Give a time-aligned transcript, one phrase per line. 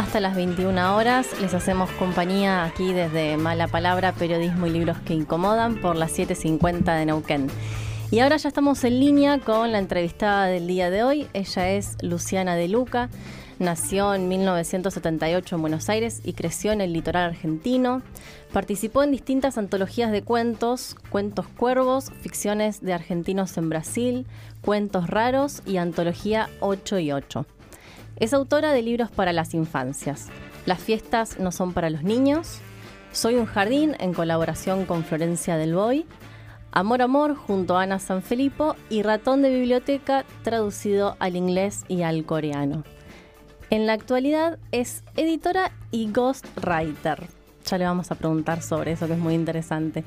[0.00, 5.12] Hasta las 21 horas les hacemos compañía aquí desde Mala Palabra, Periodismo y Libros que
[5.12, 7.48] Incomodan por las 7.50 de Neuquén.
[8.10, 11.26] Y ahora ya estamos en línea con la entrevistada del día de hoy.
[11.34, 13.10] Ella es Luciana de Luca.
[13.58, 18.00] Nació en 1978 en Buenos Aires y creció en el litoral argentino.
[18.54, 24.26] Participó en distintas antologías de cuentos, cuentos cuervos, ficciones de argentinos en Brasil,
[24.62, 27.44] cuentos raros y antología 8 y 8.
[28.20, 30.28] Es autora de libros para las infancias.
[30.66, 32.58] Las fiestas no son para los niños.
[33.12, 36.04] Soy un jardín en colaboración con Florencia del Boy.
[36.70, 42.26] Amor Amor junto a Ana Sanfilippo y Ratón de Biblioteca traducido al inglés y al
[42.26, 42.84] coreano.
[43.70, 47.26] En la actualidad es editora y ghostwriter.
[47.64, 50.04] Ya le vamos a preguntar sobre eso que es muy interesante.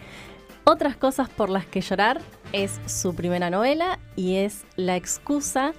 [0.66, 2.22] Otras cosas por las que llorar
[2.52, 5.74] es su primera novela y es La excusa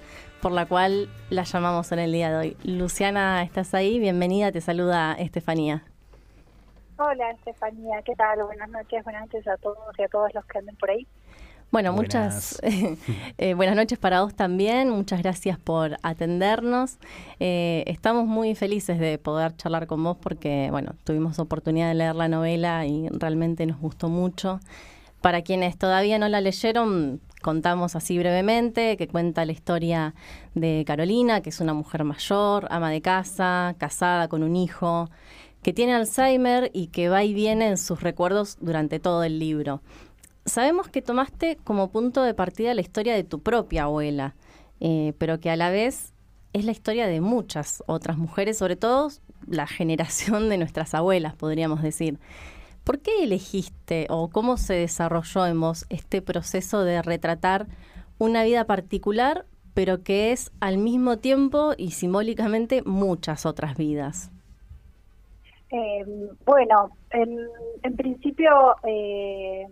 [0.45, 2.57] por la cual la llamamos en el día de hoy.
[2.63, 3.97] Luciana, ¿estás ahí?
[3.97, 5.81] Bienvenida, te saluda Estefanía.
[6.99, 8.43] Hola Estefanía, ¿qué tal?
[8.43, 11.07] Buenas noches, buenas noches a todos y a todos los que anden por ahí.
[11.71, 12.61] Bueno, muchas
[13.39, 14.91] eh, buenas noches para vos también.
[14.91, 16.99] Muchas gracias por atendernos.
[17.39, 22.13] Eh, estamos muy felices de poder charlar con vos porque, bueno, tuvimos oportunidad de leer
[22.13, 24.59] la novela y realmente nos gustó mucho.
[25.21, 30.15] Para quienes todavía no la leyeron, contamos así brevemente, que cuenta la historia
[30.55, 35.11] de Carolina, que es una mujer mayor, ama de casa, casada con un hijo,
[35.61, 39.83] que tiene Alzheimer y que va y viene en sus recuerdos durante todo el libro.
[40.47, 44.33] Sabemos que tomaste como punto de partida la historia de tu propia abuela,
[44.79, 46.13] eh, pero que a la vez
[46.53, 49.11] es la historia de muchas otras mujeres, sobre todo
[49.45, 52.17] la generación de nuestras abuelas, podríamos decir.
[52.85, 55.43] ¿Por qué elegiste o cómo se desarrolló
[55.89, 57.65] este proceso de retratar
[58.19, 64.31] una vida particular, pero que es al mismo tiempo y simbólicamente muchas otras vidas?
[65.71, 66.05] Eh,
[66.45, 69.65] bueno, en, principio eh,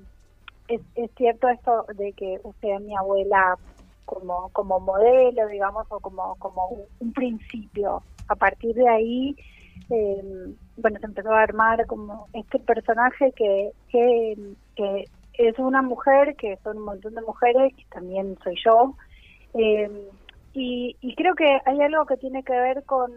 [0.67, 0.81] es,
[1.15, 3.59] cierto esto de que usted mi abuela
[4.05, 8.01] como, como modelo, digamos, o como, como un principio.
[8.27, 9.35] A partir de ahí
[9.89, 14.35] eh, bueno, se empezó a armar como este personaje que, que,
[15.35, 18.95] es una mujer, que son un montón de mujeres, y también soy yo.
[19.55, 19.89] Eh,
[20.53, 23.11] y, y, creo que hay algo que tiene que ver con,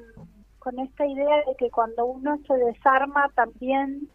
[0.59, 4.09] con esta idea de que cuando uno se desarma también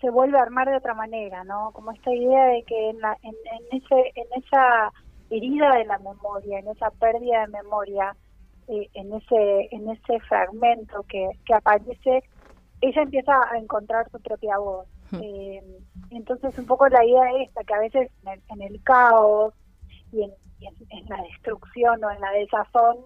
[0.00, 1.70] se vuelve a armar de otra manera, ¿no?
[1.72, 4.92] Como esta idea de que en, la, en, en, ese, en esa
[5.30, 8.14] herida de la memoria, en esa pérdida de memoria,
[8.68, 12.22] eh, en ese en ese fragmento que, que aparece,
[12.80, 14.86] ella empieza a encontrar su propia voz.
[15.10, 15.20] Hmm.
[15.22, 15.62] Eh,
[16.10, 18.10] entonces, un poco la idea es esta, que a veces
[18.50, 19.54] en el, caos
[20.12, 20.32] y, en,
[21.08, 22.96] la destrucción o en la desazón,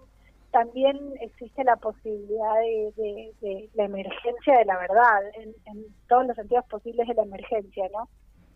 [0.51, 2.55] también existe la posibilidad
[2.97, 8.09] de, la emergencia de la verdad, en, todos los sentidos posibles de la emergencia, ¿no?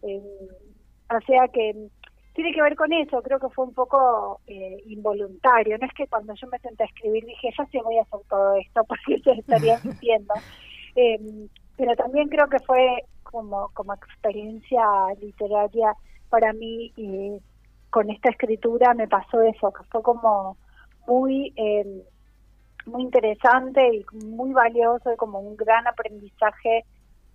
[0.03, 0.23] Eh,
[1.11, 1.89] o sea que
[2.35, 6.09] tiene que ver con eso, creo que fue un poco eh, involuntario, no es que
[6.09, 9.21] cuando yo me senté a escribir dije, ya sí voy a hacer todo esto porque
[9.21, 10.35] se estaría sintiendo,
[10.97, 11.19] eh,
[11.77, 14.85] pero también creo que fue como, como experiencia
[15.21, 15.95] literaria
[16.29, 16.93] para mí
[17.91, 20.57] con esta escritura me pasó eso, que fue como
[21.07, 21.53] muy...
[21.57, 22.05] Eh,
[22.87, 26.85] muy interesante y muy valioso y como un gran aprendizaje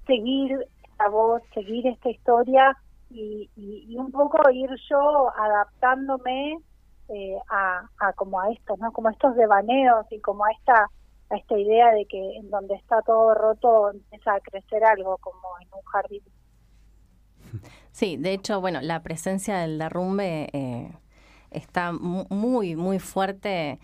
[0.05, 2.77] seguir esta voz, seguir esta historia
[3.09, 3.49] y,
[3.97, 6.57] un poco ir yo adaptándome
[7.09, 8.91] eh, a, como a esto, ¿no?
[8.91, 10.89] Como a estos devaneos y como a esta
[11.31, 15.39] a esta idea de que en donde está todo roto empieza a crecer algo como
[15.61, 16.23] en un jardín.
[17.91, 20.91] Sí, de hecho, bueno, la presencia del derrumbe eh,
[21.51, 23.79] está muy, muy fuerte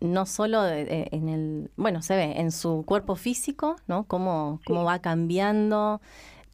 [0.00, 4.04] no solo en el, bueno, se ve en su cuerpo físico, ¿no?
[4.04, 6.00] Cómo, cómo va cambiando,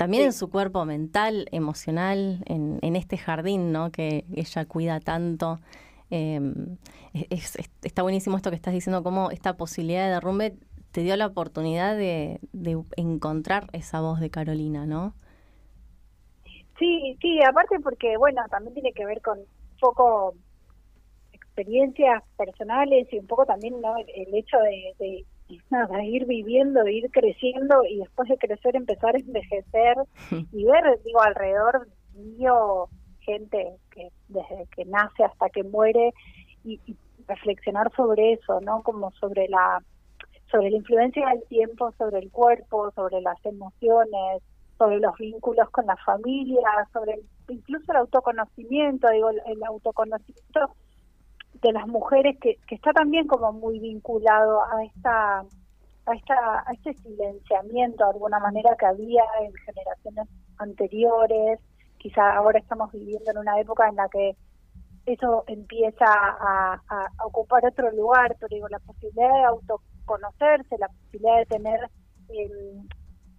[0.00, 3.92] también en su cuerpo mental, emocional, en, en, este jardín, ¿no?
[3.92, 5.60] Que ella cuida tanto.
[6.08, 6.78] Em,
[7.82, 10.56] está buenísimo esto que estás diciendo, cómo esta posibilidad de derrumbe
[10.90, 12.40] te dio la oportunidad de,
[12.96, 15.12] encontrar esa voz de Carolina, ¿no?
[16.78, 20.34] Sí, sí, aparte porque, bueno, también tiene que ver con un poco
[21.34, 23.96] experiencias personales y un poco también ¿no?
[23.98, 25.26] el hecho de
[25.70, 29.96] nada, ir viviendo, ir creciendo y después de crecer empezar a envejecer
[30.52, 32.88] y ver, digo, alrededor mío
[33.20, 36.12] gente que desde que nace hasta que muere
[36.64, 36.80] y,
[37.28, 38.82] reflexionar sobre eso, ¿no?
[38.82, 39.80] Como sobre la
[40.50, 44.42] sobre la influencia del tiempo sobre el cuerpo, sobre las emociones,
[44.76, 50.74] sobre los vínculos con la familia, sobre incluso el autoconocimiento, digo, el autoconocimiento
[51.62, 55.44] de las mujeres que, está también como muy vinculado a esta
[56.06, 61.60] a, esta, a este silenciamiento de alguna manera que había en generaciones anteriores.
[61.98, 64.34] Quizá ahora estamos viviendo en una época en la que
[65.06, 66.80] eso empieza a,
[67.24, 71.80] ocupar otro lugar, pero digo, la posibilidad de autoconocerse, la posibilidad de tener
[72.28, 72.88] em,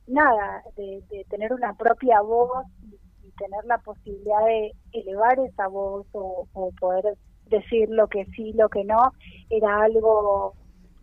[0.07, 2.97] nada, de, tener una propia voz y,
[3.37, 6.47] tener la posibilidad de elevar esa voz o,
[6.79, 7.17] poder
[7.47, 9.13] decir lo que sí, lo que no,
[9.49, 10.53] era algo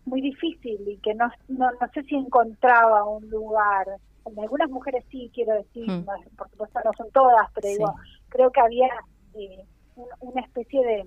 [0.05, 3.87] muy difícil y que no, no, no sé si encontraba un lugar.
[4.25, 6.05] En algunas mujeres sí, quiero decir, mm.
[6.35, 7.95] por supuesto no son todas, pero digo,
[8.29, 8.89] creo que había
[9.35, 9.63] eh,
[10.21, 11.05] una especie de,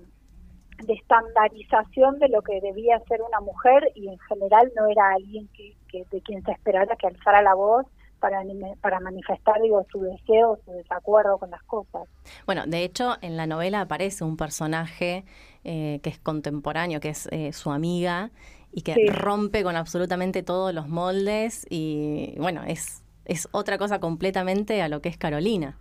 [0.85, 5.47] de estandarización de lo que debía ser una mujer y en general no era alguien
[5.49, 7.85] que, que de quien se esperara que alzara la voz
[8.23, 8.41] para,
[8.79, 12.03] para manifestar digo su deseo, su desacuerdo con las cosas.
[12.45, 15.25] Bueno, de hecho en la novela aparece un personaje
[15.65, 18.31] eh, que es contemporáneo, que es eh, su amiga
[18.71, 24.81] y que rompe con absolutamente todos los moldes y bueno, es, es otra cosa completamente
[24.81, 25.77] a lo que es Carolina.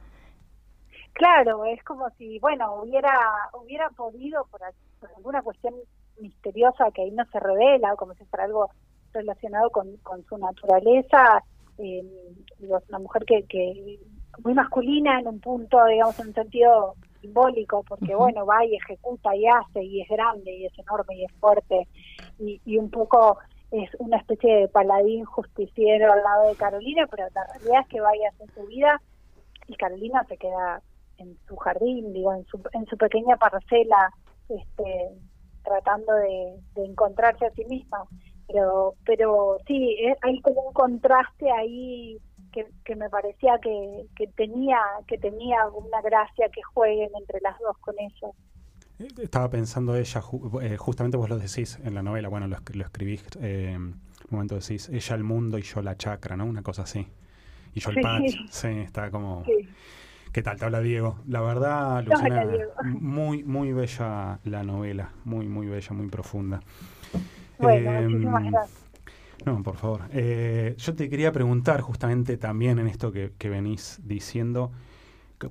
[1.12, 3.17] Claro, es como si, bueno, hubiera
[3.53, 4.62] hubiera podido, por,
[5.17, 5.75] alguna cuestión
[6.19, 8.69] misteriosa que ahí no se revela, o como si fuera algo
[9.12, 11.45] relacionado con, con su naturaleza,
[11.79, 12.05] eh,
[12.59, 13.99] digo, es una mujer que, que
[14.43, 19.35] muy masculina en un punto, digamos, en un sentido simbólico, porque bueno, va y ejecuta
[19.37, 21.87] y hace, y es grande, y es enorme, y es fuerte,
[22.39, 23.39] y, y un poco
[23.71, 28.01] es una especie de paladín justiciero al lado de Carolina, pero la realidad es que
[28.01, 29.01] vaya a hacer su vida
[29.67, 30.83] y Carolina se queda
[31.19, 34.13] en su jardín, digo, en su, en su pequeña parcela,
[34.49, 35.11] este,
[35.65, 38.05] tratando de, encontrarse a sí misma.
[38.52, 42.19] Pero, pero sí, eh, hay como un contraste ahí
[42.52, 47.58] que, que me parecía que, que tenía que tenía una gracia que jueguen entre las
[47.58, 48.34] dos con eso.
[48.99, 50.22] Eh, estaba pensando ella,
[50.62, 54.00] eh, justamente vos lo decís en la novela, bueno, lo, lo escribís, eh, un
[54.31, 56.44] momento decís, ella el mundo y yo la chacra, ¿no?
[56.44, 57.06] Una cosa así.
[57.75, 59.44] Y yo el patch, sí, está como...
[60.32, 60.58] ¿Qué tal?
[60.58, 61.19] Te habla Diego.
[61.28, 62.46] La verdad, Luciana,
[62.84, 66.60] muy, muy bella la novela, muy, muy bella, muy profunda.
[67.58, 68.82] Bueno, em, gracias.
[69.44, 70.02] No, por favor.
[70.12, 74.70] Eh, yo te quería preguntar justamente también en esto que, venís diciendo,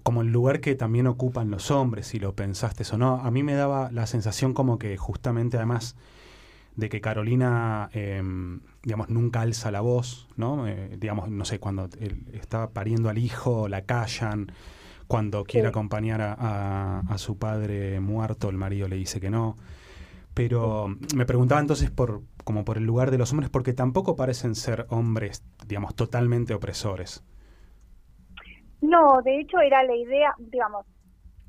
[0.03, 3.15] como el lugar que también ocupan los hombres, si lo pensaste o no.
[3.15, 5.95] A mí me daba la sensación como que justamente además
[6.77, 10.68] de que Carolina, em, digamos, nunca alza la voz, ¿no?
[10.68, 11.89] Eh, digamos, no sé, cuando
[12.31, 14.53] está pariendo al hijo, la callan,
[15.07, 19.57] cuando quiere acompañar a, su padre muerto, el marido le dice que no.
[20.33, 24.56] Pero me preguntaba entonces por, como por el lugar de los hombres, porque tampoco parecen
[24.56, 27.24] ser hombres, digamos, totalmente opresores.
[28.81, 30.86] No, de hecho era la idea, digamos,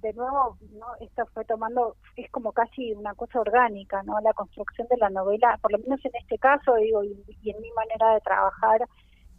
[0.03, 0.87] de nuevo, ¿no?
[1.01, 4.21] esto fue tomando, es como casi una cosa orgánica, ¿no?
[4.21, 7.11] La construcción de la novela, por lo menos en este caso, digo, y,
[7.45, 8.81] en mi manera de trabajar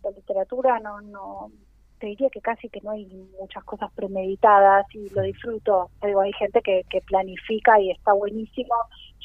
[0.03, 1.51] la literatura, no, no,
[1.99, 3.05] te diría que casi que no hay
[3.39, 5.89] muchas cosas premeditadas y lo disfruto.
[6.01, 8.73] Digo, hay gente que, que planifica y está buenísimo.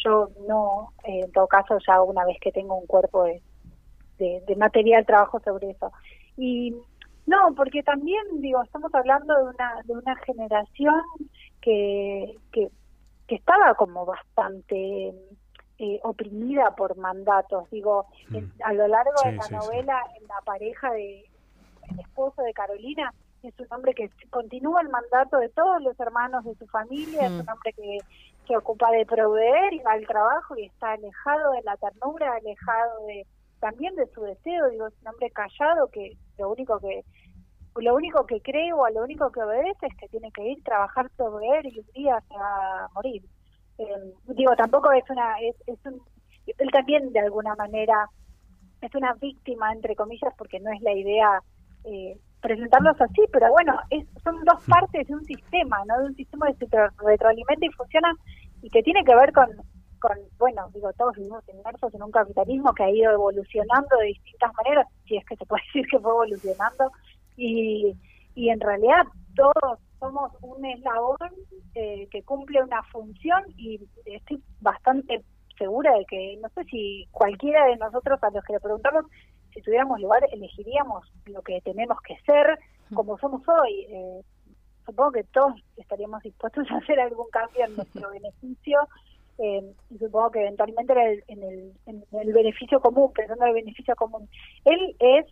[0.04, 3.42] Yo no, eh, en todo caso, ya una vez que tengo un cuerpo de,
[4.18, 5.92] de, de material, trabajo sobre eso.
[6.36, 6.74] Y
[7.26, 11.02] no, porque también, digo, estamos hablando de una, de una generación
[11.60, 12.70] que, que,
[13.28, 15.12] estaba como bastante
[15.78, 17.68] eh, oprimida por mandatos.
[17.70, 18.62] Digo, mm.
[18.64, 21.26] a lo largo de la novela, en la pareja de
[21.90, 23.12] el esposo de Carolina
[23.42, 27.30] es un hombre que continúa el mandato de todos los hermanos de su familia, es
[27.30, 27.40] mm.
[27.40, 27.98] un hombre que
[28.48, 33.06] se ocupa de proveer y va al trabajo y está alejado de la ternura, alejado
[33.06, 33.26] de
[33.60, 37.04] también de su deseo, digo, es un hombre callado que lo único que
[37.76, 40.62] lo único que cree o a lo único que obedece es que tiene que ir
[40.64, 43.22] trabajar proveer y un día se va a morir.
[43.78, 46.00] Eh, digo, tampoco es una, es, es un,
[46.46, 48.08] él también de alguna manera
[48.80, 51.40] es una víctima, entre comillas, porque no es la idea
[51.84, 55.98] eh, presentarlos así, pero bueno, es, son dos partes de un sistema, ¿no?
[56.00, 58.12] De un sistema que se retroalimenta y funciona
[58.62, 59.48] y que tiene que ver con,
[60.00, 64.52] con, bueno, digo, todos vivimos inmersos en un capitalismo que ha ido evolucionando de distintas
[64.54, 66.90] maneras, si es que se puede decir que fue evolucionando,
[67.36, 67.94] y,
[68.34, 71.16] y en realidad todos somos un eslabón
[71.74, 75.24] eh, que cumple una función y estoy bastante
[75.56, 79.04] segura de que, no sé si cualquiera de nosotros a los que le preguntamos
[79.52, 82.58] si tuviéramos lugar elegiríamos lo que tenemos que ser
[82.94, 83.86] como somos hoy.
[83.88, 84.22] Eh,
[84.88, 88.80] supongo que todos estaríamos dispuestos a hacer algún cambio en nuestro beneficio
[89.38, 93.64] eh, y supongo que eventualmente era en, el, en el beneficio común, pensando en el
[93.64, 94.28] beneficio común.
[94.64, 95.26] Él es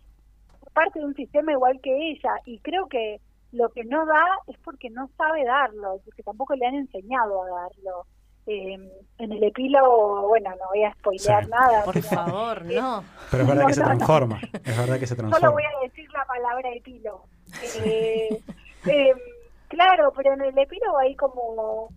[0.73, 3.19] parte de un sistema igual que ella y creo que
[3.51, 7.61] lo que no da es porque no sabe darlo, porque tampoco le han enseñado a
[7.61, 8.05] darlo.
[8.49, 8.77] Eh,
[9.17, 11.83] en el epílogo, bueno, no voy a spoilear nada.
[11.83, 13.03] Por favor, no.
[13.29, 14.39] Pero es verdad que se transforma.
[14.63, 15.47] Es verdad que se transforma.
[15.47, 17.25] Solo voy a decir la palabra epílogo.
[17.83, 18.41] Eh,
[18.85, 19.17] em,
[19.77, 21.89] claro, pero en el epílogo hay como,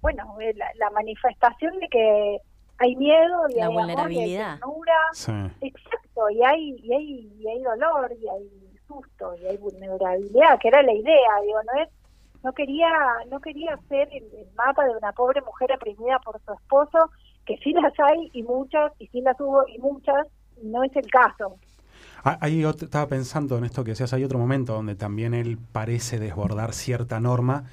[0.00, 0.36] bueno,
[0.76, 2.38] la, manifestación de que
[2.78, 4.58] hay miedo y la hay vulnerabilidad.
[4.62, 4.86] Amor,
[5.60, 8.50] y Exacto, y hay, y hay, y hay dolor, y hay
[8.86, 11.88] susto, y hay vulnerabilidad, que era la idea, digo, no es
[12.44, 12.88] no quería
[13.30, 17.10] no quería hacer el, mapa de una pobre mujer oprimida por su esposo
[17.44, 20.28] que sí las hay y muchas y sí las hubo y muchas
[20.62, 21.56] no es el caso
[22.24, 26.72] Ahí estaba pensando en esto que decías, hay otro momento donde también él parece desbordar
[26.74, 27.64] cierta norma,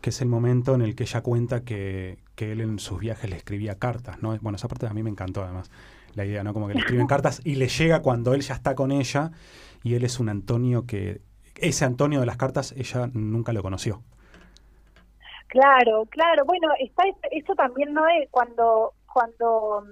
[0.00, 3.30] que es el momento en el que ella cuenta que, que él en sus viajes
[3.30, 4.36] le escribía cartas, ¿no?
[4.40, 5.70] Bueno, esa parte a mí me encantó además,
[6.14, 6.52] la idea, ¿no?
[6.52, 9.30] Como que le escriben cartas y le llega cuando él ya está con ella
[9.82, 11.20] y él es un Antonio que,
[11.56, 14.02] ese Antonio de las cartas, ella nunca lo conoció.
[15.48, 16.44] Claro, claro.
[16.46, 19.84] Bueno, está eso también no es cuando cuando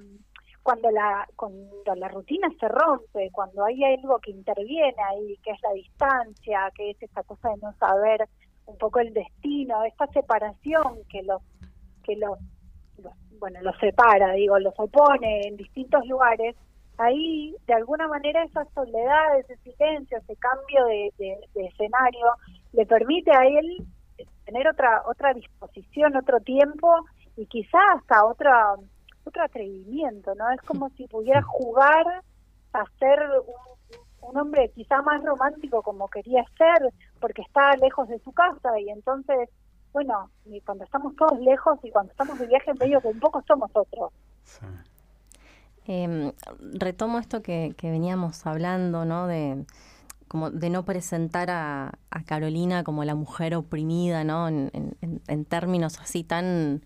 [0.62, 5.62] cuando la cuando la rutina se rompe, cuando hay algo que interviene ahí, que es
[5.62, 8.28] la distancia, que es esta cosa de no saber
[8.66, 11.42] un poco el destino, esta separación que los
[12.04, 12.38] que los,
[13.38, 16.56] bueno los separa, digo, los opone en distintos lugares.
[16.98, 21.10] Ahí, de alguna manera, esa soledad, ese silencio, ese cambio de,
[21.54, 22.26] de escenario,
[22.72, 23.86] le permite a él
[24.44, 26.94] tener otra otra disposición, otro tiempo
[27.36, 28.74] y quizás hasta otra
[29.24, 30.50] otro atrevimiento, ¿no?
[30.50, 32.06] Es como si pudiera jugar
[32.72, 33.18] a ser
[34.22, 38.88] un, hombre quizá más romántico como quería ser, porque está lejos de su casa y
[38.90, 39.48] entonces,
[39.92, 40.30] bueno,
[40.64, 44.12] cuando estamos todos lejos y cuando estamos de viaje, medio que un poco somos otros.
[45.86, 46.32] Em,
[46.74, 49.26] retomo esto que, que veníamos hablando, ¿no?
[49.26, 49.64] De
[50.30, 54.46] como de no presentar a, Carolina como la mujer oprimida, ¿no?
[54.46, 54.70] En,
[55.26, 56.84] en, términos así tan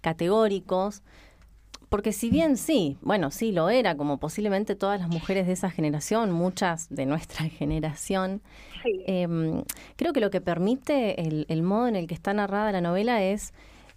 [0.00, 1.04] categóricos.
[1.90, 5.70] Porque si bien sí, bueno, sí lo era, como posiblemente todas las mujeres de esa
[5.70, 8.40] generación, muchas de nuestra generación,
[9.06, 9.64] em,
[9.96, 13.22] creo que lo que permite el, el modo en el que está narrada la novela
[13.24, 13.52] es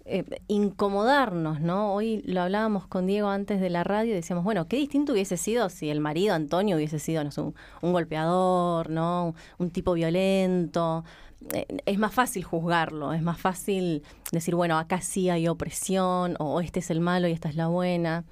[0.05, 1.93] eh, incomodarnos, ¿no?
[1.93, 5.37] Hoy lo hablábamos con Diego antes de la radio y decíamos, bueno, qué distinto hubiese
[5.37, 9.33] sido si el marido Antonio hubiese sido no un, golpeador, ¿no?
[9.59, 11.05] Un, tipo violento.
[11.53, 16.59] Eh, es más fácil juzgarlo, es más fácil decir, bueno, acá sí hay opresión, o
[16.59, 18.25] este es el malo y esta es la buena.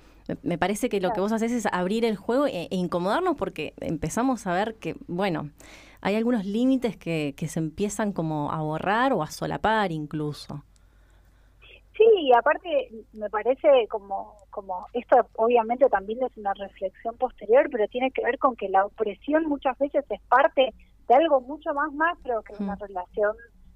[0.43, 3.75] Me, parece que lo que vos haces es abrir el juego e, e, incomodarnos porque
[3.79, 5.51] empezamos a ver que, bueno,
[6.01, 10.65] hay algunos límites que, que se empiezan como a borrar o a solapar incluso.
[11.97, 17.87] Sí, y aparte me parece como, como esto obviamente también es una reflexión posterior, pero
[17.89, 20.73] tiene que ver con que la opresión muchas veces es parte
[21.07, 22.79] de algo mucho más macro que una mm.
[22.79, 23.35] relación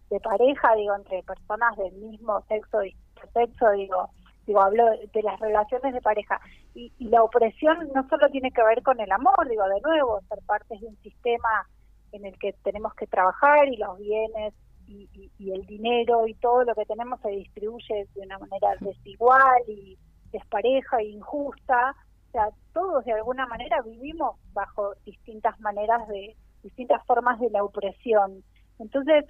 [0.09, 2.95] de pareja, digo, entre personas del mismo sexo y
[3.33, 4.09] sexo, digo,
[4.45, 6.39] digo, hablo de las relaciones de pareja.
[6.73, 10.21] Y, y, la opresión no solo tiene que ver con el amor, digo, de nuevo,
[10.29, 11.67] ser parte de un sistema
[12.11, 14.53] en el que tenemos que trabajar y los bienes
[14.87, 19.97] y, el dinero y todo lo que tenemos se distribuye de una manera desigual y
[20.31, 21.95] despareja e injusta.
[22.27, 27.63] O sea, todos de alguna manera vivimos bajo distintas maneras de, distintas formas de la
[27.63, 28.43] opresión.
[28.79, 29.23] Entonces,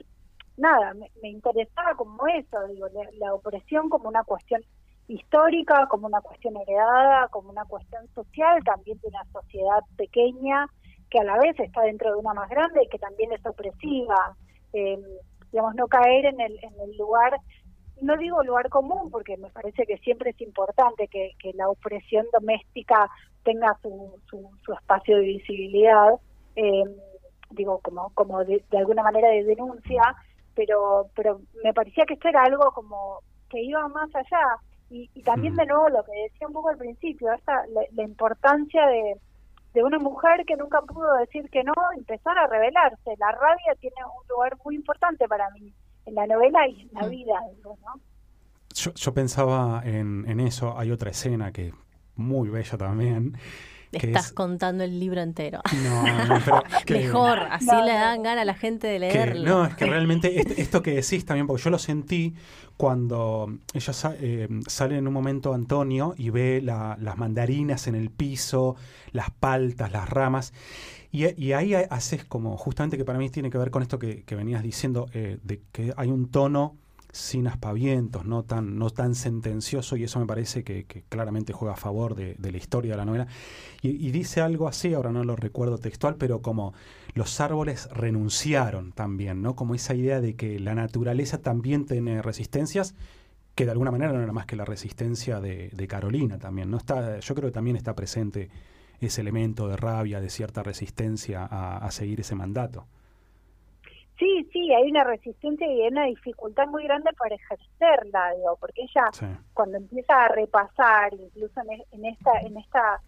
[0.58, 2.88] nada, me, interesaba como eso, digo,
[3.20, 4.62] la, opresión como una cuestión
[5.08, 10.68] histórica, como una cuestión heredada, como una cuestión social, también de una sociedad pequeña
[11.10, 14.36] que a la vez está dentro de una más grande y que también es opresiva.
[14.74, 14.98] Eh,
[15.52, 17.40] digamos, no caer en el, en el lugar,
[18.02, 22.26] no digo lugar común, porque me parece que siempre es importante que, que la opresión
[22.34, 23.10] doméstica
[23.44, 26.14] tenga su, su, espacio de visibilidad,
[26.56, 26.84] eh,
[27.52, 30.16] digo, como, como de, alguna manera de denuncia,
[30.56, 34.58] pero, pero me parecía que esto era algo como que iba más allá.
[34.90, 38.86] Y, y también de nuevo lo que decía un poco al principio, esta, la importancia
[38.88, 39.16] de,
[39.76, 43.12] de una mujer que nunca pudo decir que no, empezar a revelarse.
[43.20, 45.74] La rabia tiene un lugar muy importante para mí
[46.06, 47.10] en la novela y en la mm.
[47.10, 47.40] vida.
[47.62, 48.00] ¿no?
[48.74, 51.74] Yo, yo pensaba en, en eso, hay otra escena que
[52.16, 53.38] muy bella también,
[53.92, 55.62] Estás contando el libro entero.
[55.84, 56.04] No,
[56.46, 59.50] pero Mejor, así le dan gana a la gente de leerlo.
[59.50, 62.34] no, es que realmente esto que decís también, porque yo lo sentí
[62.78, 68.76] cuando ella eh, sale en un momento Antonio y ve las mandarinas en el piso,
[69.12, 70.54] las paltas, las ramas.
[71.12, 74.62] Y, ahí haces como, justamente que para mí tiene que ver con esto que, venías
[74.62, 76.76] diciendo, eh, de que hay un tono
[77.16, 81.78] sin aspavientos, no tan, no tan sentencioso, y eso me parece que, claramente juega a
[81.78, 83.28] favor de, la historia de la novela.
[83.82, 86.74] Y, dice algo así, ahora no lo recuerdo textual, pero como
[87.14, 89.56] los árboles renunciaron también, ¿no?
[89.56, 92.96] Como esa idea de que la naturaleza también tiene resistencias
[93.56, 96.70] que de alguna manera no era más que la resistencia de, Carolina también.
[96.70, 96.76] ¿no?
[96.76, 98.50] Está, yo creo que también está presente
[99.00, 102.88] ese elemento de rabia, de cierta resistencia a, seguir ese mandato.
[104.18, 108.84] Sí, sí, hay una resistencia y hay una dificultad muy grande para ejercerla, digo, porque
[108.84, 109.10] ella
[109.54, 111.60] cuando empieza a repasar, incluso
[111.92, 113.02] en, esta, en esta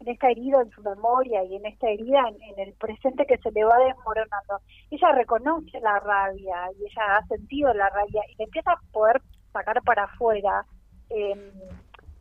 [0.00, 3.50] en esta herida en su memoria y en esta herida en, el presente que se
[3.52, 4.60] le va desmoronando.
[4.90, 9.20] Ella reconoce la rabia y ella ha sentido la rabia y le empieza a poder
[9.52, 10.64] sacar para afuera
[11.10, 11.52] em,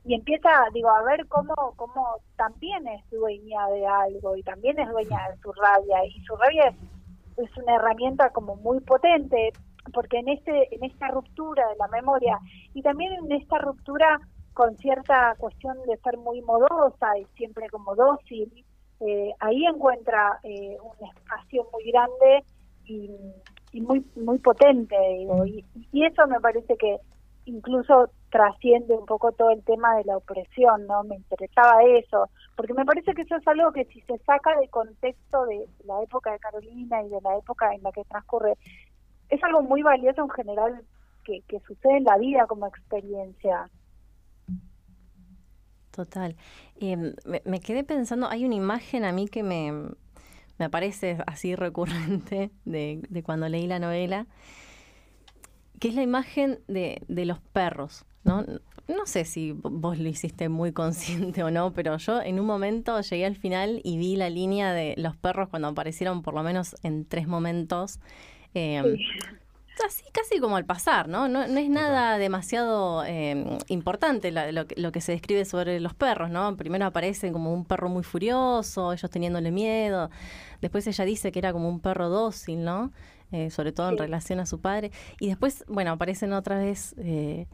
[0.03, 4.89] y empieza, digo, a ver cómo, cómo también es dueña de algo y también es
[4.89, 6.75] dueña de su rabia y su rabia es,
[7.43, 9.51] es una herramienta como muy potente
[9.93, 12.39] porque en este en esta ruptura de la memoria
[12.73, 14.19] y también en esta ruptura
[14.53, 18.51] con cierta cuestión de ser muy modosa y siempre como dócil,
[18.99, 22.43] eh, ahí encuentra eh, un espacio muy grande
[22.83, 23.09] y,
[23.79, 26.97] muy muy potente, digo, y, eso me parece que
[27.49, 31.03] incluso trasciende un poco todo el tema de la opresión, ¿no?
[31.03, 34.69] Me interesaba eso, porque me parece que eso es algo que si se saca del
[34.69, 38.53] contexto de la época de Carolina y de la época en la que transcurre,
[39.29, 40.81] es algo muy valioso en general
[41.23, 43.69] que, sucede en la vida como experiencia.
[45.91, 46.35] Total.
[46.79, 47.13] Em,
[47.45, 49.71] me, quedé pensando, hay una imagen a mí que me,
[50.57, 54.25] me aparece así recurrente de, de, cuando leí la novela,
[55.79, 58.05] que es la imagen de, de los perros.
[58.23, 58.45] ¿no?
[58.89, 62.99] no sé si vos lo hiciste muy consciente o no, pero yo en un momento
[63.01, 66.75] llegué al final y vi la línea de los perros cuando aparecieron por lo menos
[66.83, 67.99] en tres momentos.
[68.53, 68.97] Eh,
[69.85, 71.29] Así, casi como al pasar, ¿no?
[71.29, 76.57] No, es nada demasiado eh, importante lo, que se describe sobre los perros, ¿no?
[76.57, 80.09] Primero aparecen como un perro muy furioso, ellos teniéndole miedo.
[80.59, 82.91] Después ella dice que era como un perro dócil, ¿no?
[83.31, 84.91] Eh, sobre todo en relación a su padre.
[85.19, 87.47] Y después, bueno, aparecen otra vez eh,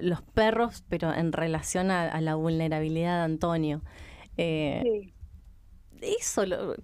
[0.00, 3.82] los perros, pero en relación a, la vulnerabilidad de Antonio.
[4.36, 5.12] sí
[6.00, 6.74] eso lo,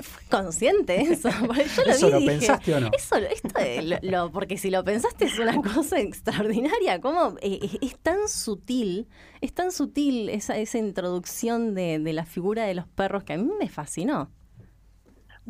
[0.00, 1.28] fue consciente eso.
[1.76, 2.90] Yo lo, ¿Eso lo pensaste o no?
[2.96, 7.00] Eso, esto, porque si lo pensaste es una cosa extraordinaria.
[7.00, 9.08] ¿Cómo eh, eh, es, tan sutil,
[9.40, 13.38] es tan sutil esa, esa introducción de, de la figura de los perros que a
[13.38, 14.30] mí me fascinó.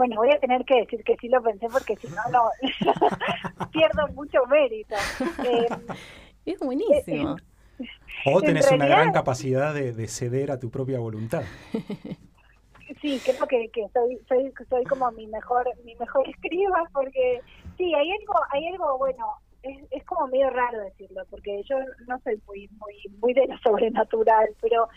[0.00, 2.48] Bueno, voy a tener que decir que sí lo pensé porque si no, no
[3.70, 4.94] pierdo mucho mérito.
[5.44, 5.68] Eh,
[6.46, 7.36] es buenísimo.
[8.24, 11.42] o tenés una gran capacidad de, de ceder a tu propia voluntad.
[13.02, 17.42] sí, creo que, que soy, soy, soy como mi mejor, mi mejor escriba, porque
[17.76, 19.26] sí, hay algo, hay algo bueno,
[19.62, 21.76] es, es como medio raro decirlo, porque yo
[22.08, 24.88] no soy muy, muy, muy de lo sobrenatural, pero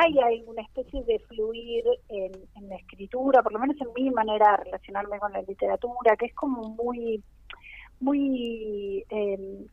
[0.00, 4.10] hay, hay una especie de fluir en, en la escritura, por lo menos en mi
[4.10, 7.22] manera de relacionarme con la literatura, que es como muy,
[8.00, 9.66] muy eh,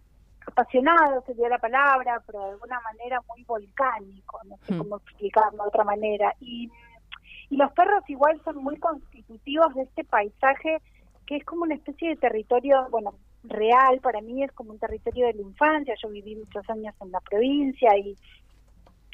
[0.46, 4.78] apasionado, sería la palabra, pero de alguna manera muy volcánico, no sé hmm.
[4.78, 6.36] cómo explicarlo de otra manera.
[6.40, 6.70] Y
[7.52, 10.82] y los perros igual son muy constitutivos de este paisaje
[11.28, 15.28] que es como una especie de territorio, bueno, real, para mí es como un territorio
[15.28, 18.16] de la infancia, yo viví muchos años en la provincia y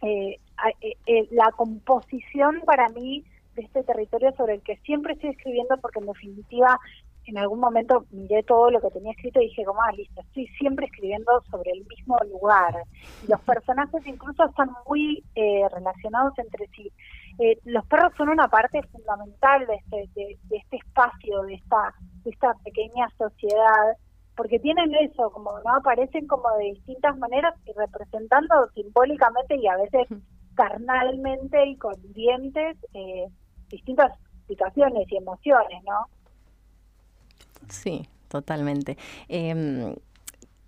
[0.03, 0.39] eh,
[0.81, 3.23] eh, eh, la composición para mí
[3.55, 6.79] de este territorio sobre el que siempre estoy escribiendo porque en definitiva
[7.25, 10.47] en algún momento miré todo lo que tenía escrito y dije como, ah, listo, estoy
[10.59, 12.73] siempre escribiendo sobre el mismo lugar.
[13.25, 16.89] Y los personajes incluso están muy relacionados entre sí.
[17.39, 22.31] Eh, los perros son una parte fundamental de este, de, este espacio, de esta, de
[22.31, 23.95] esta pequeña sociedad,
[24.37, 29.75] porque tienen eso, como no aparecen como de distintas maneras y representando simbólicamente y a
[29.75, 30.07] veces
[30.53, 33.27] carnalmente y con dientes eh,
[33.67, 36.05] distintas situaciones y emociones, ¿no?
[37.67, 38.95] Sí, totalmente.
[39.27, 39.95] Em,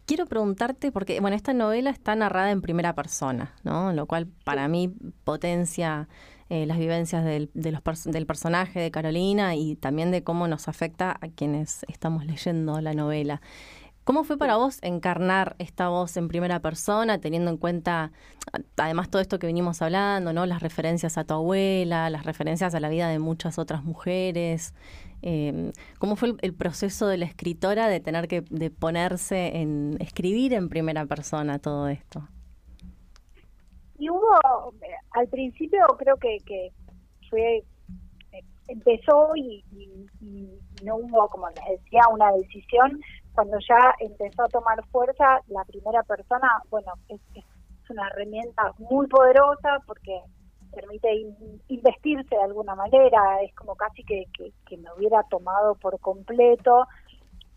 [0.06, 3.94] quiero preguntarte, porque bueno, esta novela está narrada en primera persona, ¿no?
[3.94, 6.10] Lo cual para mí potencia
[6.50, 11.28] eh, las vivencias del, del personaje de Carolina y también de cómo nos afecta a
[11.28, 13.42] quienes estamos leyendo la novela.
[14.10, 18.12] ¿Cómo fue para vos encarnar esta voz en primera persona, teniendo en cuenta,
[18.76, 20.48] además, todo esto que venimos hablando, ¿no?
[20.48, 24.74] Las referencias a tu abuela, las referencias a la vida de muchas otras mujeres.
[25.22, 30.54] Eh, ¿Cómo fue el, proceso de la escritora de tener que de ponerse en escribir
[30.54, 32.28] en primera persona todo esto?
[34.00, 34.40] Y hubo,
[35.12, 36.72] al principio creo que, que
[37.30, 37.64] fue,
[38.68, 39.64] empezó y,
[40.84, 43.02] no hubo, como les decía, una decisión.
[43.34, 47.20] Cuando ya empezó a tomar fuerza, la primera persona, bueno, es,
[47.90, 50.22] una herramienta muy poderosa porque
[50.72, 51.10] permite
[51.70, 54.26] investirse de alguna manera, es como casi que,
[54.68, 56.86] que, me hubiera tomado por completo.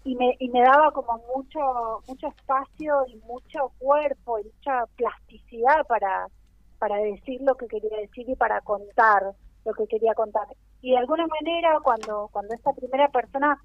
[0.04, 5.86] Y me, y me daba como mucho mucho espacio y mucho cuerpo y mucha plasticidad
[5.86, 6.26] para
[6.78, 9.22] para decir lo que quería decir y para contar
[9.64, 10.48] lo que quería contar
[10.80, 13.56] y de alguna manera cuando cuando esta primera persona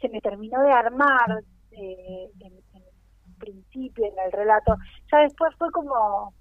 [0.00, 2.64] se me terminó de armar eh, en,
[3.38, 4.76] principio en el relato
[5.12, 6.32] ya después fue como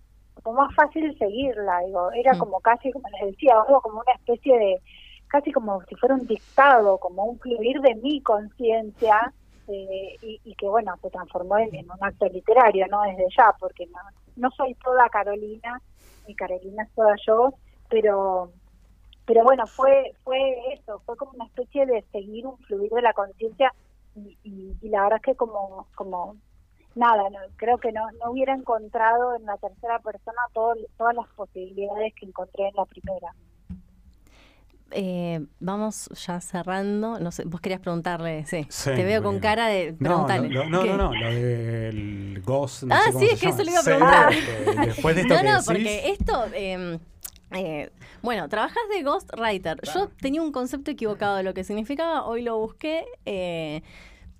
[0.41, 2.37] como más fácil seguirla digo era mm.
[2.37, 4.81] como casi como les decía algo como una especie de
[5.27, 9.33] casi como si fuera un dictado como un fluir de mi conciencia
[9.67, 13.99] eh, y, que bueno se transformó en, un acto literario no desde ya porque no,
[14.35, 15.81] no soy toda Carolina
[16.27, 17.53] ni Carolina es toda yo
[17.89, 18.51] pero
[19.25, 23.13] pero bueno fue fue eso fue como una especie de seguir un fluir de la
[23.13, 23.73] conciencia
[24.15, 26.35] y, y, la verdad es que como como
[26.95, 31.27] nada no, creo que no no hubiera encontrado en la tercera persona todo, todas las
[31.29, 33.33] posibilidades que encontré en la primera
[34.93, 37.19] eh, vamos ya cerrando.
[37.19, 38.67] No sé, vos querías preguntarle, sí.
[38.83, 40.49] te veo con cara de preguntarle.
[40.49, 42.83] No, no, no, no, lo del Ghost.
[42.89, 44.33] ah, sí, es que eso le iba a preguntar.
[44.85, 46.45] después de esto no, no, porque esto.
[46.53, 46.99] Eh,
[47.55, 49.79] eh, bueno, trabajas de ghostwriter.
[49.93, 53.05] Yo tenía un concepto equivocado de lo que significaba, hoy lo busqué.
[53.25, 53.81] Eh,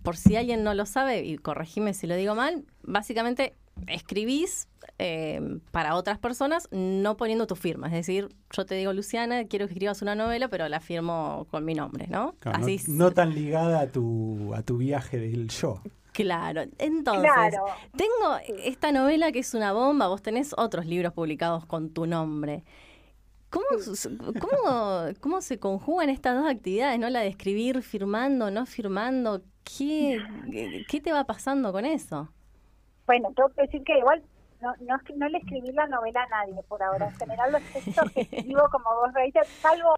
[0.02, 3.56] por si alguien no lo sabe, y corregime si lo digo mal, básicamente
[3.88, 4.68] escribís
[5.06, 7.88] eh, para otras personas no poniendo tu firma.
[7.88, 11.66] Es decir, yo te digo, Luciana, quiero que escribas una novela, pero la firmo con
[11.66, 12.36] mi nombre, ¿no?
[12.46, 15.82] Así no, tan ligada a tu, a tu viaje del yo.
[16.14, 17.32] Claro, entonces,
[17.98, 22.64] tengo esta novela que es una bomba, vos tenés otros libros publicados con tu nombre.
[23.50, 23.66] ¿Cómo,
[24.40, 27.10] cómo, cómo se conjugan estas dos actividades, no?
[27.10, 29.42] La de escribir firmando, no firmando.
[29.66, 30.22] ¿Qué,
[30.88, 32.30] qué te va pasando con eso?
[33.06, 34.24] Bueno, tengo que decir que igual
[34.64, 37.08] no, no, no le escribí la novela a nadie por ahora.
[37.08, 39.94] En general los textos que escribo como vos veis, salvo,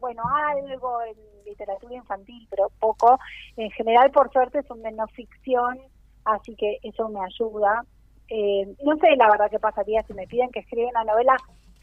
[0.00, 3.18] bueno, algo en literatura infantil, pero poco.
[3.56, 5.78] En general, por suerte, son de no ficción,
[6.24, 7.84] así que eso me ayuda.
[8.28, 11.36] Eh, no sé la verdad qué pasaría si me piden que escriba una novela,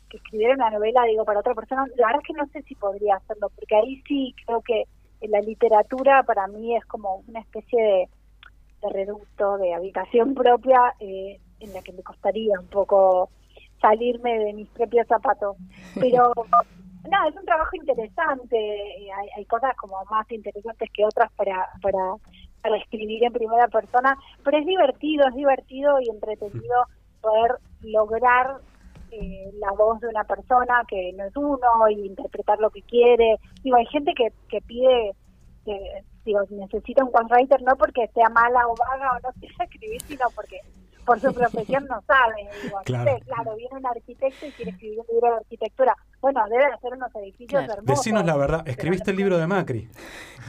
[0.09, 1.85] que escribiera una novela, digo, para otra persona.
[1.95, 4.85] La verdad es que no sé si podría hacerlo, porque ahí sí creo que
[5.21, 8.09] la literatura para mí es como una especie de
[8.81, 13.29] de reducto, de habitación propia, eh, en la que me costaría un poco
[13.81, 15.57] salirme de mis propios zapatos.
[15.95, 16.31] Pero
[17.09, 21.67] nada, es un trabajo interesante, eh, hay, hay, cosas como más interesantes que otras para,
[21.81, 22.15] para,
[22.61, 26.85] para escribir en primera persona, pero es divertido, es divertido y entretenido
[27.21, 28.57] poder lograr
[29.11, 33.37] eh, la voz de una persona que no es uno y interpretar lo que quiere.
[33.63, 35.15] Digo, hay gente que, que pide
[35.65, 40.01] que digo, necesita un ghostwriter no porque sea mala o vaga o no quiera escribir,
[40.01, 40.61] sino porque
[41.09, 42.47] por su profesión no sabe.
[42.85, 43.17] claro.
[43.25, 45.97] claro, viene un arquitecto y quiere escribir un libro de arquitectura.
[46.21, 47.85] Bueno, debe hacer unos edificios hermosos.
[47.85, 49.89] Decinos la verdad, escribiste el libro de Macri.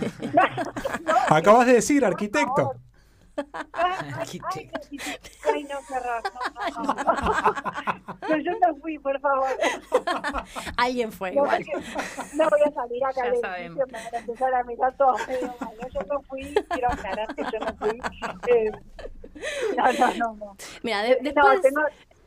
[1.31, 2.75] Acabas de decir, arquitecto.
[3.73, 6.23] Ay, ay, no, qué horror.
[6.77, 8.37] No, no, no.
[8.37, 9.49] yo no fui, por favor.
[10.77, 11.65] Alguien fue no, igual.
[12.35, 15.15] No voy a salir acá del edificio, me van a empezar a mirar todo
[15.95, 17.99] Yo no fui, quiero aclarar que yo no fui.
[18.49, 18.71] Eh,
[19.77, 20.57] no, no, no, no.
[20.83, 21.35] Mira, de, después...
[21.35, 21.81] No, tengo,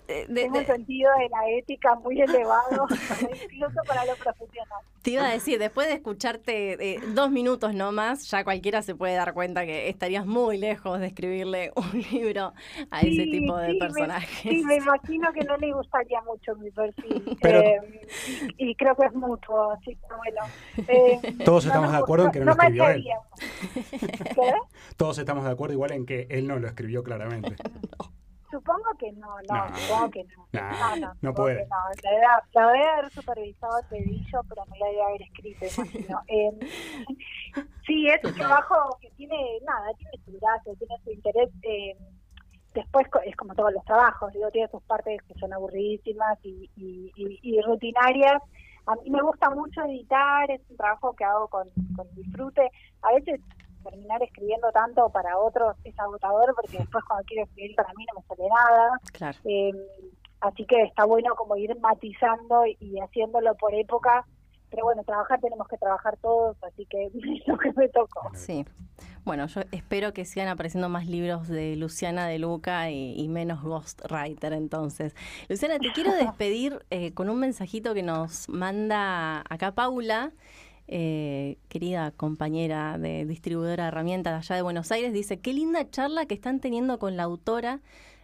[0.07, 2.87] de, tengo un sentido de la ética muy elevado,
[3.51, 4.81] incluso para lo profesional.
[5.01, 9.15] Te iba a decir, después de escucharte eh, dos minutos nomás, ya cualquiera se puede
[9.15, 12.53] dar cuenta que estarías muy lejos de escribirle un libro
[12.89, 14.41] a ese tipo de personajes.
[14.41, 17.37] sí, me imagino que no le gustaría mucho mi perfil.
[17.41, 18.07] Eh,
[18.57, 20.41] y, creo que es mutuo, así que bueno.
[20.87, 23.05] Eh, Todos estamos de acuerdo en que no, lo escribió él.
[24.95, 27.55] Todos estamos de acuerdo igual en que él no lo escribió claramente.
[28.53, 30.47] Supongo que no, no, supongo que no.
[30.53, 31.65] no, no, no puede.
[31.65, 31.75] No.
[32.03, 36.21] La, debe, haber supervisado el pedillo, pero no la debe haber escrito, imagino.
[36.27, 36.51] Eh,
[37.87, 39.35] sí, es un trabajo que tiene,
[39.65, 41.49] nada, tiene su gracia, tiene su interés.
[41.63, 41.97] Eh,
[42.75, 47.11] después es como todos los trabajos, digo, tiene sus partes que son aburridísimas y, y,
[47.15, 48.39] y, y rutinarias.
[48.85, 52.69] A mí me gusta mucho editar, es un trabajo que hago con, con disfrute.
[53.01, 53.39] A veces
[53.83, 58.19] terminar escribiendo tanto para otros es agotador porque después cuando quiero escribir para mí no
[58.19, 59.35] me sale nada.
[59.43, 59.77] Em,
[60.41, 64.25] así que está bueno como ir matizando y, haciéndolo por época.
[64.69, 68.31] Pero bueno, trabajar tenemos que trabajar todos, así que es lo que me tocó.
[68.33, 68.65] Sí.
[69.23, 74.51] Bueno, yo espero que sigan apareciendo más libros de Luciana de Luca y, menos Ghostwriter
[74.51, 75.15] entonces.
[75.47, 80.33] Luciana, te quiero despedir eh, con un mensajito que nos manda acá Paula.
[80.87, 86.25] Eh, querida compañera de distribuidora de herramientas allá de Buenos Aires, dice, qué linda charla
[86.25, 87.79] que están teniendo con la autora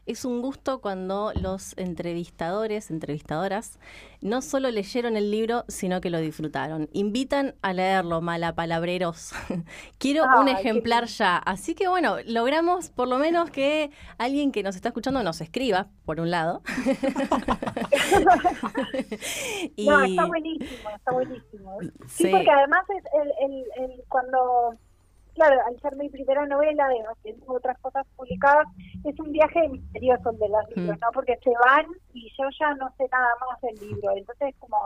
[0.09, 3.79] es un gusto cuando los entrevistadores, entrevistadoras,
[4.21, 6.89] no solo leyeron el libro, sino que lo disfrutaron.
[6.93, 9.33] Invitan a leerlo, malapalabreros.
[9.99, 11.37] Quiero un ejemplar ya.
[11.37, 15.89] Así que bueno, logramos por lo menos que alguien que nos está escuchando nos escriba,
[16.05, 16.63] por un lado.
[19.77, 21.77] No, está buenísimo, está buenísimo.
[22.07, 23.03] Sí, porque además es
[23.45, 24.75] el, el, cuando
[25.39, 26.87] claro, al ser mi primera novela,
[27.23, 28.67] de otras cosas publicadas,
[29.05, 30.99] es un viaje misterioso el de los libros, mm.
[30.99, 31.07] ¿no?
[31.13, 34.11] Porque se van y yo ya no sé nada más del libro.
[34.17, 34.77] Entonces, como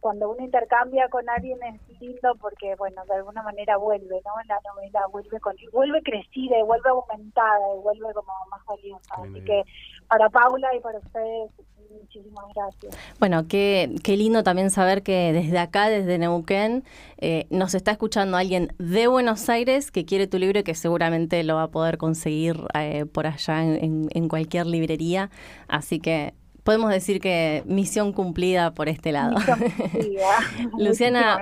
[0.00, 4.32] cuando uno intercambia con alguien es lindo porque, bueno, de alguna manera vuelve, ¿no?
[4.46, 9.14] La novela vuelve con y vuelve crecida, y vuelve aumentada, y vuelve como más valiosa.
[9.14, 9.62] Así que
[10.08, 11.50] para Paula y para ustedes,
[11.90, 12.96] muchísimas gracias.
[13.18, 16.84] Bueno, qué, qué lindo también saber que desde acá, desde Neuquén,
[17.18, 21.42] eh, nos está escuchando alguien de Buenos Aires que quiere tu libro y que seguramente
[21.44, 25.30] lo va a poder conseguir eh, por allá en, en cualquier librería.
[25.68, 26.34] Así que
[26.64, 29.36] podemos decir que misión cumplida por este lado.
[30.78, 31.38] Luciana,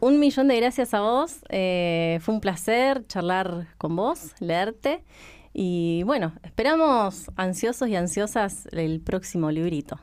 [0.00, 1.44] un millón de gracias a vos.
[1.48, 5.02] Eh, fue un placer charlar con vos, leerte.
[5.52, 9.98] Y bueno, esperamos ansiosos y ansiosas el próximo librito.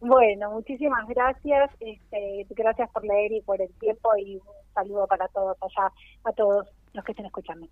[0.00, 1.70] Bueno, muchísimas gracias.
[1.80, 4.42] Este, gracias por leer y por el tiempo y un
[4.74, 5.92] saludo para todos allá,
[6.24, 7.66] a todos los que estén escuchando.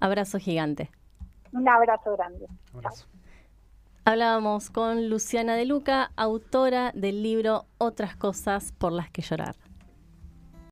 [0.00, 0.90] Abrazo gigante.
[1.52, 2.46] Un abrazo grande.
[4.06, 9.56] Hablábamos con Luciana De Luca, autora del libro Otras cosas por las que llorar.